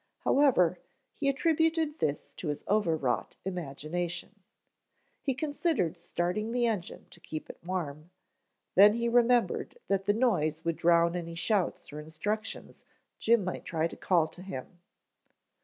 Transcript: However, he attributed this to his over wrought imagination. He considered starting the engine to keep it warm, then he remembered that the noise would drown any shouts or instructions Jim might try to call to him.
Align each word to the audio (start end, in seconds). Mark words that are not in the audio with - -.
However, 0.21 0.79
he 1.13 1.29
attributed 1.29 1.99
this 1.99 2.31
to 2.37 2.47
his 2.47 2.63
over 2.67 2.97
wrought 2.97 3.35
imagination. 3.45 4.39
He 5.21 5.35
considered 5.35 5.95
starting 5.95 6.51
the 6.51 6.65
engine 6.65 7.05
to 7.11 7.19
keep 7.19 7.51
it 7.51 7.59
warm, 7.63 8.09
then 8.73 8.95
he 8.95 9.07
remembered 9.07 9.77
that 9.89 10.05
the 10.05 10.13
noise 10.13 10.65
would 10.65 10.77
drown 10.77 11.15
any 11.15 11.35
shouts 11.35 11.93
or 11.93 11.99
instructions 11.99 12.83
Jim 13.19 13.43
might 13.43 13.63
try 13.63 13.85
to 13.87 13.95
call 13.95 14.27
to 14.29 14.41
him. 14.41 14.79